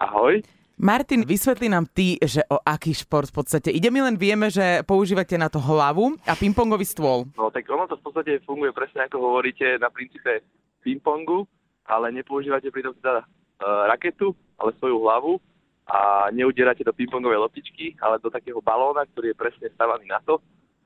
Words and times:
Ahoj. 0.00 0.40
Martin, 0.80 1.28
vysvetli 1.28 1.68
nám 1.68 1.84
ty, 1.92 2.16
že 2.24 2.40
o 2.48 2.56
aký 2.56 2.96
šport 2.96 3.28
v 3.28 3.44
podstate 3.44 3.68
ide. 3.68 3.92
My 3.92 4.08
len 4.08 4.16
vieme, 4.16 4.48
že 4.48 4.80
používate 4.88 5.36
na 5.36 5.52
to 5.52 5.60
hlavu 5.60 6.16
a 6.24 6.32
pingpongový 6.32 6.88
stôl. 6.88 7.28
No 7.36 7.52
tak 7.52 7.68
ono 7.68 7.84
to 7.84 8.00
v 8.00 8.04
podstate 8.08 8.40
funguje 8.48 8.72
presne 8.72 9.04
ako 9.04 9.20
hovoríte 9.20 9.76
na 9.76 9.92
princípe 9.92 10.40
pingpongu, 10.80 11.44
ale 11.84 12.16
nepoužívate 12.16 12.72
pri 12.72 12.88
tom 12.88 12.96
teda 12.96 13.20
uh, 13.20 13.92
raketu, 13.92 14.32
ale 14.56 14.72
svoju 14.80 15.04
hlavu 15.04 15.36
a 15.84 16.32
neudierate 16.32 16.80
do 16.80 16.96
pingpongovej 16.96 17.44
loptičky, 17.44 18.00
ale 18.00 18.16
do 18.16 18.32
takého 18.32 18.64
balóna, 18.64 19.04
ktorý 19.04 19.36
je 19.36 19.40
presne 19.40 19.68
stavaný 19.76 20.08
na 20.08 20.24
to 20.24 20.40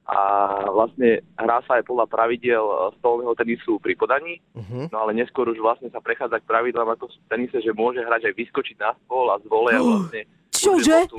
a 0.04 0.20
vlastne 0.68 1.24
hrá 1.40 1.64
sa 1.64 1.80
aj 1.80 1.88
podľa 1.88 2.06
pravidiel 2.12 2.60
stolného 3.00 3.32
tenisu 3.40 3.80
pri 3.80 3.96
podaní, 3.96 4.36
uh-huh. 4.52 4.92
no 4.92 4.96
ale 5.00 5.16
neskôr 5.16 5.48
už 5.48 5.56
vlastne 5.64 5.88
sa 5.88 6.04
prechádza 6.04 6.44
k 6.44 6.48
pravidlám 6.48 6.92
ako 6.92 7.08
v 7.08 7.16
tenise, 7.32 7.56
že 7.64 7.72
môže 7.72 8.04
hrať 8.04 8.28
aj 8.28 8.34
vyskočiť 8.36 8.76
na 8.84 8.92
stôl 9.04 9.32
a 9.32 9.40
z 9.40 9.48
vole 9.48 9.72
uh, 9.72 9.80
vlastne 9.80 10.28
Čože? 10.54 11.10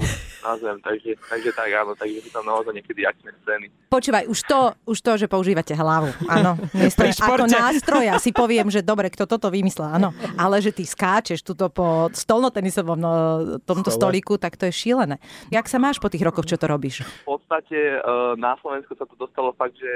Na 0.43 0.53
zem, 0.59 0.77
takže, 0.81 1.11
takže 1.29 1.51
tak 1.53 1.69
áno, 1.71 1.93
takže 1.95 2.19
sú 2.25 2.29
tam 2.33 2.45
naozaj 2.47 2.73
niekedy 2.75 3.05
akčné 3.05 3.31
scény. 3.43 3.67
Počúvaj, 3.87 4.25
už 4.27 4.39
to, 4.43 4.59
už 4.89 4.97
to, 4.99 5.11
že 5.15 5.27
používate 5.29 5.71
hlavu, 5.77 6.11
áno. 6.27 6.57
Miesto, 6.79 7.05
ako 7.05 7.45
nástroja 7.47 8.17
si 8.19 8.33
poviem, 8.33 8.67
že 8.73 8.81
dobre, 8.81 9.07
kto 9.13 9.29
toto 9.29 9.47
vymyslel, 9.53 10.01
áno. 10.01 10.09
Ale 10.35 10.59
že 10.59 10.73
ty 10.73 10.83
skáčeš 10.83 11.45
tuto 11.45 11.69
po 11.69 12.09
stolnotenisovom 12.09 12.97
no, 12.97 13.11
tomto 13.61 13.93
Stole. 13.93 14.15
stoliku, 14.15 14.41
tak 14.41 14.57
to 14.57 14.65
je 14.67 14.73
šílené. 14.73 15.21
Jak 15.53 15.69
sa 15.69 15.77
máš 15.77 16.01
po 16.01 16.09
tých 16.09 16.25
rokoch, 16.25 16.49
čo 16.49 16.57
to 16.57 16.65
robíš? 16.65 17.05
V 17.29 17.37
podstate 17.37 17.77
e, 17.77 17.99
na 18.41 18.57
Slovensku 18.57 18.97
sa 18.97 19.05
to 19.05 19.13
dostalo 19.13 19.53
fakt, 19.53 19.77
že 19.77 19.91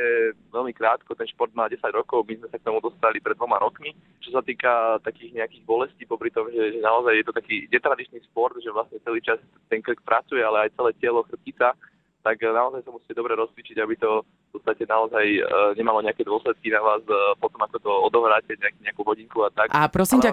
veľmi 0.53 0.71
krátko, 0.77 1.17
ten 1.17 1.25
šport 1.25 1.49
má 1.57 1.65
10 1.65 1.81
rokov, 1.89 2.29
my 2.29 2.37
sme 2.37 2.47
sa 2.53 2.57
k 2.61 2.67
tomu 2.69 2.77
dostali 2.77 3.17
pred 3.17 3.33
dvoma 3.33 3.57
rokmi. 3.57 3.97
Čo 4.21 4.37
sa 4.37 4.41
týka 4.45 5.01
takých 5.01 5.41
nejakých 5.41 5.63
bolestí, 5.65 6.05
popri 6.05 6.29
tom, 6.29 6.45
že, 6.53 6.77
že 6.77 6.79
naozaj 6.85 7.17
je 7.17 7.25
to 7.25 7.33
taký 7.33 7.55
netradičný 7.73 8.21
šport, 8.29 8.53
že 8.61 8.69
vlastne 8.69 9.01
celý 9.01 9.25
čas 9.25 9.41
ten 9.73 9.81
krk 9.81 10.05
pracuje, 10.05 10.28
ale 10.37 10.69
aj 10.69 10.75
celé 10.77 10.91
telo, 11.01 11.25
chrbtica, 11.25 11.73
tak 12.19 12.35
naozaj 12.43 12.83
sa 12.83 12.91
musíte 12.91 13.15
dobre 13.15 13.33
rozcvičiť, 13.33 13.79
aby 13.79 13.95
to 13.95 14.21
v 14.21 14.59
podstate 14.59 14.83
naozaj 14.83 15.23
e, 15.23 15.41
nemalo 15.79 16.03
nejaké 16.03 16.27
dôsledky 16.27 16.67
na 16.67 16.83
vás 16.83 16.99
e, 17.07 17.15
potom, 17.39 17.63
ako 17.63 17.77
to 17.79 17.91
odohráte 18.11 18.53
nejak, 18.59 18.75
nejakú 18.83 19.01
hodinku 19.07 19.47
a 19.47 19.49
tak. 19.49 19.71
A 19.71 19.87
prosím 19.87 20.19
ťa, 20.19 20.31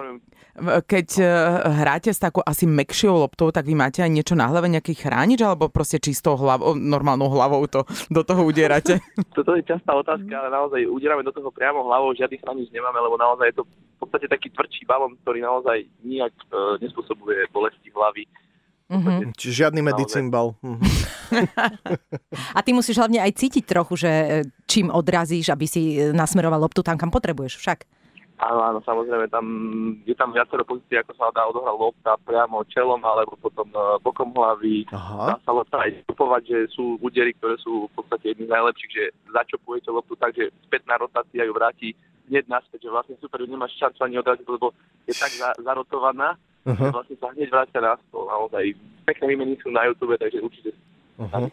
keď 0.83 1.07
hráte 1.63 2.09
s 2.11 2.19
takou 2.19 2.41
asi 2.43 2.65
mekšou 2.67 3.23
loptou, 3.23 3.53
tak 3.53 3.63
vy 3.63 3.77
máte 3.77 4.03
aj 4.03 4.11
niečo 4.11 4.35
na 4.35 4.49
hlave, 4.51 4.67
nejaký 4.67 4.99
chránič, 4.99 5.39
alebo 5.45 5.71
proste 5.71 6.01
čistou 6.01 6.35
hlavou, 6.35 6.75
normálnou 6.75 7.29
hlavou 7.31 7.63
to 7.71 7.85
do 8.11 8.21
toho 8.25 8.43
udierate? 8.43 8.99
Toto 9.37 9.55
je 9.55 9.63
častá 9.63 9.95
otázka, 9.95 10.33
ale 10.33 10.49
naozaj 10.51 10.81
udierame 10.91 11.23
do 11.23 11.31
toho 11.31 11.53
priamo 11.55 11.87
hlavou, 11.87 12.11
žiadny 12.11 12.41
chránič 12.41 12.67
nemáme, 12.73 12.99
lebo 12.99 13.15
naozaj 13.15 13.53
je 13.53 13.57
to 13.61 13.63
v 13.63 13.97
podstate 14.03 14.27
taký 14.27 14.51
tvrdší 14.51 14.83
balón, 14.85 15.15
ktorý 15.23 15.39
naozaj 15.39 15.87
nijak 16.03 16.35
e, 16.51 16.83
nespôsobuje 16.83 17.47
bolesti 17.55 17.89
hlavy 17.95 18.27
Mm-hmm. 18.87 19.35
Čiže 19.35 19.67
žiadny 19.67 19.81
medicín 19.83 20.31
bal. 20.31 20.55
Mm-hmm. 20.63 20.91
a 22.57 22.59
ty 22.63 22.71
musíš 22.71 22.95
hlavne 23.03 23.19
aj 23.19 23.35
cítiť 23.35 23.67
trochu, 23.67 23.99
že 23.99 24.11
e, 24.11 24.27
čím 24.63 24.87
odrazíš, 24.87 25.51
aby 25.51 25.67
si 25.67 25.99
e, 25.99 26.15
nasmeroval 26.15 26.63
loptu 26.63 26.79
tam, 26.79 26.95
kam 26.95 27.11
potrebuješ 27.11 27.59
však. 27.59 27.79
Áno, 28.37 28.61
áno, 28.61 28.79
samozrejme, 28.85 29.33
tam 29.33 29.45
je 30.05 30.13
tam 30.13 30.29
viacero 30.29 30.61
pozícií, 30.61 31.01
ako 31.01 31.11
sa 31.17 31.33
dá 31.33 31.49
odohrať 31.49 31.73
lopta 31.73 32.13
priamo 32.21 32.61
čelom, 32.69 33.01
alebo 33.01 33.33
potom 33.35 33.65
e, 33.73 33.97
bokom 33.99 34.29
hlavy. 34.31 34.87
Aha. 34.93 35.33
Dá 35.33 35.37
sa 35.41 35.51
lopta 35.51 35.83
aj 35.83 36.05
stupovať, 36.05 36.41
že 36.45 36.57
sú 36.71 36.95
údery, 37.03 37.33
ktoré 37.35 37.57
sú 37.59 37.91
v 37.91 37.93
podstate 37.97 38.31
jedni 38.31 38.45
z 38.45 38.53
najlepších, 38.53 38.93
že 38.93 39.03
začopujete 39.33 39.89
loptu 39.91 40.13
tak, 40.15 40.31
že 40.37 40.53
spätná 40.69 40.95
rotácia 41.01 41.43
ju 41.43 41.51
vráti 41.51 41.91
hneď 42.29 42.45
naspäť, 42.47 42.87
že 42.87 42.93
vlastne 42.93 43.15
super, 43.19 43.41
nemáš 43.43 43.75
šancu 43.79 43.99
ani 44.03 44.19
odraziť, 44.19 44.47
lebo 44.47 44.75
je 45.07 45.15
tak 45.15 45.31
za, 45.33 45.49
zarotovaná, 45.63 46.35
uh-huh. 46.67 46.91
vlastne 46.91 47.15
sa 47.15 47.31
hneď 47.31 47.47
vrátia 47.47 47.79
na 47.79 47.95
stôl. 48.07 48.27
Naozaj 48.27 48.75
pekné 49.07 49.25
výmeny 49.31 49.55
sú 49.63 49.71
na 49.71 49.87
YouTube, 49.87 50.19
takže 50.19 50.43
určite 50.43 50.69
uh-huh. 51.15 51.47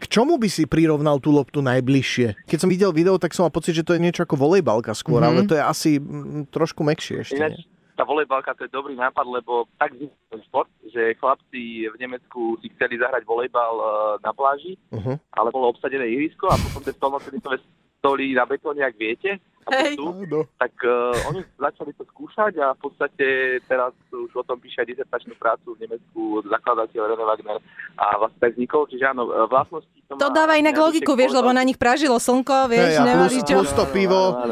K 0.00 0.04
čomu 0.06 0.36
by 0.36 0.48
si 0.52 0.68
prirovnal 0.68 1.18
tú 1.18 1.32
loptu 1.32 1.64
najbližšie? 1.64 2.44
Keď 2.44 2.58
som 2.60 2.68
videl 2.68 2.92
video, 2.92 3.16
tak 3.16 3.32
som 3.32 3.48
mal 3.48 3.54
pocit, 3.54 3.72
že 3.72 3.84
to 3.86 3.96
je 3.96 4.04
niečo 4.04 4.28
ako 4.28 4.36
volejbalka 4.36 4.92
skôr, 4.92 5.24
uh-huh. 5.24 5.32
ale 5.32 5.48
to 5.48 5.56
je 5.56 5.62
asi 5.64 5.90
m, 5.96 6.04
mm, 6.04 6.52
trošku 6.52 6.84
mekšie 6.84 7.16
ešte. 7.24 7.40
Ináč, 7.40 7.64
tá 7.96 8.08
volejbalka 8.08 8.56
to 8.56 8.64
je 8.64 8.72
dobrý 8.72 8.96
nápad, 8.96 9.26
lebo 9.28 9.68
tak 9.76 9.92
ten 9.92 10.40
šport, 10.48 10.72
že 10.88 11.12
chlapci 11.20 11.84
v 11.84 11.96
Nemecku 12.00 12.56
si 12.64 12.72
chceli 12.72 12.96
zahrať 12.96 13.28
volejbal 13.28 13.74
uh, 13.76 13.88
na 14.24 14.32
pláži, 14.32 14.80
uh-huh. 14.88 15.20
ale 15.36 15.48
bolo 15.52 15.68
obsadené 15.68 16.08
ihrisko 16.08 16.48
a 16.48 16.56
potom 16.56 16.80
tie 16.80 16.96
stolnotenisové 16.96 17.60
stoly 18.00 18.32
na 18.32 18.48
betóne, 18.48 18.80
ak 18.80 18.96
viete, 18.96 19.36
Hej. 19.68 20.00
Sú, 20.00 20.24
tak 20.56 20.72
uh, 20.82 21.12
oni 21.28 21.44
začali 21.60 21.92
to 21.92 22.08
skúšať 22.08 22.56
a 22.64 22.72
v 22.72 22.80
podstate 22.80 23.26
teraz 23.68 23.92
už 24.08 24.32
o 24.32 24.44
tom 24.44 24.56
píše 24.56 24.80
aj 24.80 24.88
dizertačnú 24.96 25.36
prácu 25.36 25.76
v 25.76 25.84
Nemecku 25.84 26.40
zakladateľ 26.48 27.02
René 27.12 27.24
Wagner 27.28 27.58
a 28.00 28.04
vlastne 28.16 28.40
tak 28.40 28.56
vznikol, 28.56 28.88
čiže 28.88 29.04
áno, 29.04 29.28
vlastnosti 29.46 30.00
to, 30.10 30.18
to 30.18 30.28
dáva 30.34 30.58
inak 30.58 30.74
logiku, 30.74 31.14
vieš, 31.14 31.38
lebo 31.38 31.54
na 31.54 31.62
nich 31.62 31.78
pražilo 31.78 32.18
slnko, 32.18 32.66
vieš, 32.66 32.98
hey, 32.98 33.06
nemali 33.06 33.30
plus, 33.30 33.46
čo. 33.46 33.56
Plus 33.62 33.72
to 33.78 33.86
pivo, 33.94 34.42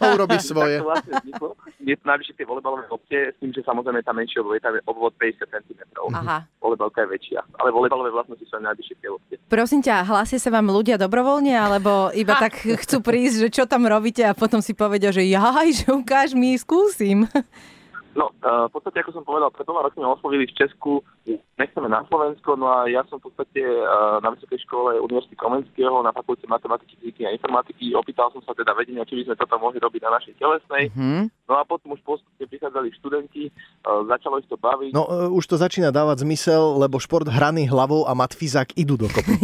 urobí 0.00 0.38
svoje. 0.40 0.80
Tak 0.80 0.84
to 0.84 0.88
vlastne 0.88 1.12
vzniklo. 1.20 1.50
Je 1.84 1.94
to 2.00 2.04
najvyššie 2.08 2.34
tie 2.40 2.48
volebalové 2.48 2.88
obce, 2.88 3.30
s 3.30 3.36
tým, 3.38 3.52
že 3.52 3.60
samozrejme 3.60 4.00
tam 4.00 4.16
menšie 4.16 4.40
obvod, 4.40 4.56
tam 4.64 4.72
je 4.72 4.82
obvod 4.88 5.12
50 5.20 5.44
cm. 5.52 5.80
Aha. 6.16 6.48
Volebalka 6.64 7.04
je 7.04 7.08
väčšia, 7.12 7.40
ale 7.60 7.68
volebalové 7.68 8.08
vlastnosti 8.08 8.44
sú 8.48 8.56
najvyššie 8.56 8.96
tie 9.04 9.10
obce. 9.12 9.34
Prosím 9.52 9.84
ťa, 9.84 10.08
hlásia 10.08 10.40
sa 10.40 10.48
vám 10.48 10.72
ľudia 10.72 10.96
dobrovoľne, 10.96 11.52
alebo 11.52 12.08
iba 12.16 12.40
tak 12.40 12.56
chcú 12.56 13.04
prísť, 13.04 13.36
že 13.44 13.48
čo 13.52 13.64
tam 13.68 13.84
robíte 13.84 14.24
a 14.24 14.32
potom 14.32 14.64
si 14.64 14.72
povedia, 14.72 15.12
že 15.12 15.28
jaj, 15.28 15.84
že 15.84 15.86
ukáž 15.92 16.32
mi, 16.32 16.56
skúsim. 16.56 17.28
No, 18.14 18.30
uh, 18.30 18.70
v 18.70 18.72
podstate, 18.78 19.02
ako 19.02 19.10
som 19.10 19.24
povedal, 19.26 19.50
pred 19.50 19.66
dvoma 19.66 19.82
rokmi 19.82 20.06
oslovili 20.06 20.46
v 20.46 20.54
Česku, 20.54 21.02
nechceme 21.58 21.90
na 21.90 22.06
Slovensko, 22.06 22.54
no 22.54 22.70
a 22.70 22.86
ja 22.86 23.02
som 23.10 23.18
v 23.18 23.26
podstate 23.26 23.58
uh, 23.62 24.22
na 24.22 24.30
Vysokej 24.30 24.62
škole 24.62 25.02
Univerzity 25.02 25.34
Komenského 25.34 25.98
na 26.02 26.14
fakulte 26.14 26.46
matematiky, 26.46 26.94
fyziky 27.02 27.26
a 27.26 27.34
informatiky. 27.34 27.90
Opýtal 27.98 28.30
som 28.30 28.38
sa 28.46 28.54
teda 28.54 28.70
vedenia, 28.78 29.02
či 29.02 29.18
by 29.18 29.22
sme 29.26 29.36
toto 29.38 29.58
mohli 29.58 29.82
robiť 29.82 30.00
na 30.06 30.14
našej 30.14 30.34
telesnej. 30.38 30.94
Mm-hmm. 30.94 31.22
No 31.50 31.54
a 31.58 31.62
potom 31.66 31.98
už 31.98 32.00
postupne 32.06 32.46
prichádzali 32.46 32.88
študenti, 33.02 33.50
uh, 33.50 34.06
začalo 34.06 34.38
ich 34.38 34.46
to 34.46 34.54
baviť. 34.62 34.94
No, 34.94 35.34
už 35.34 35.44
to 35.50 35.58
začína 35.58 35.90
dávať 35.90 36.22
zmysel, 36.22 36.78
lebo 36.78 37.02
šport 37.02 37.26
hraný 37.26 37.66
hlavou 37.66 38.06
a 38.06 38.14
matfizák 38.14 38.78
idú 38.78 38.94
dokopy. 38.94 39.34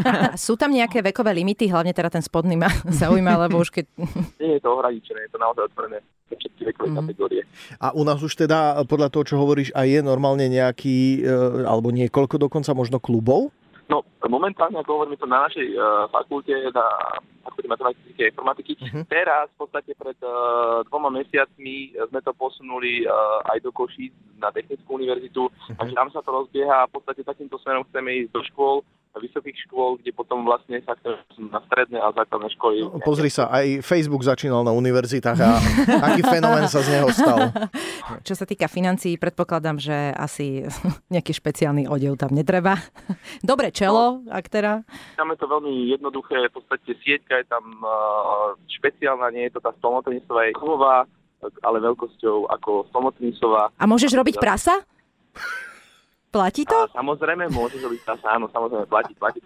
Sú 0.36 0.60
tam 0.60 0.76
nejaké 0.76 1.00
vekové 1.00 1.32
limity, 1.32 1.72
hlavne 1.72 1.96
teda 1.96 2.12
ten 2.12 2.20
spodný 2.20 2.60
ma 2.60 2.68
zaujíma, 3.00 3.48
lebo 3.48 3.56
už 3.56 3.72
keď... 3.72 3.88
Nie 4.36 4.60
je 4.60 4.62
to 4.64 4.76
ohraničené, 4.76 5.24
je 5.24 5.32
to 5.32 5.40
naozaj 5.40 5.64
otvorené 5.72 6.04
všetky 6.36 6.62
vekové 6.74 6.88
mm. 6.92 6.98
kategórie. 7.00 7.42
A 7.80 7.96
u 7.96 8.02
nás 8.04 8.20
už 8.20 8.34
teda, 8.34 8.82
podľa 8.84 9.08
toho, 9.08 9.24
čo 9.24 9.40
hovoríš, 9.40 9.72
aj 9.72 9.86
je 9.88 10.00
normálne 10.04 10.44
nejaký, 10.50 11.24
e, 11.24 11.32
alebo 11.64 11.88
niekoľko 11.94 12.36
dokonca 12.36 12.76
možno 12.76 13.00
klubov? 13.00 13.54
No, 13.88 14.04
momentálne, 14.28 14.76
ako 14.76 15.00
hovoríme 15.00 15.16
to 15.16 15.24
na 15.24 15.48
našej 15.48 15.72
uh, 15.72 16.04
fakulte, 16.12 16.52
na 16.76 16.84
fakulte 17.40 17.72
matematiky 17.72 18.20
a 18.20 18.28
informatiky, 18.28 18.72
uh-huh. 18.76 19.04
teraz 19.08 19.48
v 19.56 19.64
podstate 19.64 19.96
pred 19.96 20.18
uh, 20.20 20.84
dvoma 20.92 21.08
mesiacmi 21.08 21.96
sme 21.96 22.20
to 22.20 22.36
posunuli 22.36 23.08
uh, 23.08 23.40
aj 23.48 23.64
do 23.64 23.72
Košíc 23.72 24.12
na 24.36 24.52
Technickú 24.52 25.00
univerzitu, 25.00 25.48
uh-huh. 25.48 25.76
takže 25.80 25.96
tam 25.96 26.12
sa 26.12 26.20
to 26.20 26.28
rozbieha 26.28 26.84
a 26.84 26.88
v 26.92 27.00
podstate 27.00 27.24
takýmto 27.24 27.56
smerom 27.64 27.88
chceme 27.88 28.28
ísť 28.28 28.30
do 28.36 28.44
škôl, 28.52 28.84
vysokých 29.16 29.56
škôl, 29.64 29.96
kde 29.98 30.12
potom 30.12 30.44
vlastne 30.44 30.76
sa 30.84 30.92
na 31.40 31.60
stredné 31.64 31.96
a 31.96 32.12
základné 32.12 32.48
školy. 32.60 32.84
No, 32.84 33.00
pozri 33.00 33.32
sa, 33.32 33.48
aj 33.48 33.80
Facebook 33.80 34.20
začínal 34.20 34.60
na 34.62 34.76
univerzitách 34.76 35.38
a 35.40 35.50
aký 36.12 36.22
fenomén 36.24 36.68
sa 36.68 36.84
z 36.84 37.00
neho 37.00 37.08
stal. 37.08 37.48
Čo 38.22 38.34
sa 38.36 38.44
týka 38.44 38.68
financií, 38.68 39.16
predpokladám, 39.16 39.80
že 39.80 39.96
asi 40.12 40.68
nejaký 41.14 41.32
špeciálny 41.32 41.88
odev 41.88 42.20
tam 42.20 42.36
netreba. 42.36 42.76
Dobre 43.40 43.72
čelo, 43.72 44.20
no, 44.24 44.28
ak 44.28 44.46
teda. 44.52 44.84
Tam 45.16 45.32
je 45.32 45.38
to 45.40 45.46
veľmi 45.48 45.88
jednoduché, 45.92 46.48
v 46.48 46.54
podstate 46.54 46.92
sieťka 47.00 47.40
je 47.42 47.46
tam 47.48 47.64
špeciálna, 48.68 49.32
nie 49.32 49.48
je 49.48 49.58
to 49.58 49.60
tá 49.64 49.72
stolnotenisová, 49.80 50.48
je 50.48 50.54
kovová, 50.56 50.96
ale 51.62 51.78
veľkosťou 51.80 52.50
ako 52.50 52.70
stolnotenisová. 52.90 53.70
A 53.78 53.84
môžeš 53.86 54.14
robiť 54.14 54.36
prasa? 54.42 54.82
Platí 56.28 56.68
to? 56.68 56.76
A 56.76 56.92
samozrejme, 56.92 57.48
môže 57.48 57.80
to 57.80 57.88
byť 57.88 58.00
tá 58.04 58.14
áno, 58.36 58.52
samozrejme, 58.52 58.84
platí, 58.84 59.16
platí. 59.16 59.40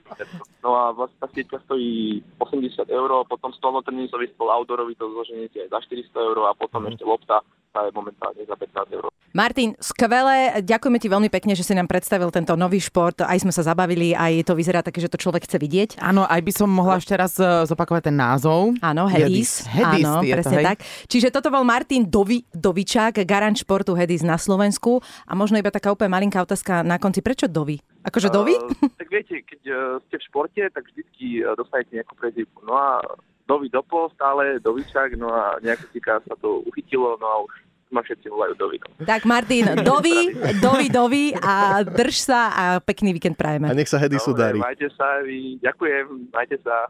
No 0.66 0.74
a 0.74 0.90
vlastne 0.90 1.18
tá 1.22 1.28
sieťka 1.30 1.62
stojí 1.66 2.18
80 2.42 2.90
eur, 2.90 3.22
potom 3.30 3.54
stolnotenisový 3.54 4.34
stôl 4.34 4.50
outdoorový 4.50 4.98
to 4.98 5.06
zloženie 5.06 5.46
aj 5.46 5.70
za 5.70 5.78
400 5.86 6.26
eur 6.26 6.36
a 6.50 6.58
potom 6.58 6.82
mm. 6.82 6.90
ešte 6.90 7.04
lopta 7.06 7.38
tá 7.72 7.88
je 7.88 7.92
momentálne 7.96 8.44
za 8.44 8.54
15 8.54 8.98
eur. 9.00 9.08
Martin, 9.32 9.72
skvelé, 9.80 10.60
ďakujeme 10.60 11.00
ti 11.00 11.08
veľmi 11.08 11.32
pekne, 11.32 11.56
že 11.56 11.64
si 11.64 11.72
nám 11.72 11.88
predstavil 11.88 12.28
tento 12.28 12.52
nový 12.52 12.76
šport, 12.76 13.24
aj 13.24 13.48
sme 13.48 13.48
sa 13.48 13.64
zabavili, 13.64 14.12
aj 14.12 14.44
to 14.44 14.52
vyzerá 14.52 14.84
také, 14.84 15.00
že 15.00 15.08
to 15.08 15.16
človek 15.16 15.48
chce 15.48 15.56
vidieť. 15.56 15.90
Áno, 16.04 16.28
aj 16.28 16.36
by 16.44 16.52
som 16.52 16.68
mohla 16.68 17.00
ešte 17.00 17.16
raz 17.16 17.40
e, 17.40 17.64
zopakovať 17.64 18.12
ten 18.12 18.16
názov. 18.20 18.76
Áno, 18.84 19.08
Hedis. 19.08 19.64
Hedis 19.64 20.04
Áno, 20.04 20.20
presne 20.20 20.60
to, 20.60 20.68
tak. 20.68 20.78
Čiže 21.08 21.32
toto 21.32 21.48
bol 21.48 21.64
Martin 21.64 22.04
Dovi, 22.04 22.44
Dovičák, 22.52 23.24
garant 23.24 23.56
športu 23.56 23.96
Hedis 23.96 24.20
na 24.20 24.36
Slovensku. 24.36 25.00
A 25.24 25.32
možno 25.32 25.56
iba 25.56 25.72
taká 25.72 25.96
úplne 25.96 26.12
malinká 26.12 26.44
otázka 26.44 26.81
na 26.82 26.98
konci, 26.98 27.24
prečo 27.24 27.46
Dovi? 27.48 27.78
Akože 28.02 28.28
Dovi? 28.28 28.54
Uh, 28.54 28.70
tak 29.00 29.08
viete, 29.08 29.42
keď 29.42 29.62
uh, 29.70 29.78
ste 30.06 30.18
v 30.18 30.26
športe, 30.26 30.62
tak 30.70 30.84
vždycky 30.90 31.42
uh, 31.42 31.54
dostanete 31.54 31.98
nejakú 31.98 32.14
prezivku. 32.18 32.62
No 32.66 32.74
a 32.76 33.02
Dovi 33.46 33.66
dopo 33.70 34.10
stále, 34.14 34.62
Dovičák, 34.62 35.18
no 35.18 35.30
a 35.30 35.58
nejako 35.62 35.90
sa 36.02 36.34
to 36.38 36.62
uchytilo, 36.66 37.18
no 37.18 37.26
a 37.26 37.36
už 37.42 37.52
ma 37.92 38.00
všetci 38.00 38.26
volajú 38.32 38.56
Dovino. 38.56 38.88
Tak 39.04 39.28
Martin, 39.28 39.68
dovi, 39.90 40.32
dovi, 40.58 40.86
dovi 40.88 41.24
a 41.36 41.84
drž 41.84 42.16
sa 42.24 42.40
a 42.50 42.64
pekný 42.80 43.12
víkend 43.12 43.36
prajeme. 43.36 43.68
A 43.68 43.76
nech 43.76 43.92
sa 43.92 44.00
Hedisu 44.00 44.32
Dobre, 44.32 44.40
darí. 44.40 44.58
Majte 44.58 44.88
sa, 44.96 45.20
vy, 45.20 45.60
ďakujem, 45.60 46.32
majte 46.32 46.56
sa. 46.64 46.88